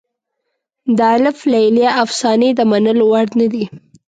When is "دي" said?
3.53-3.65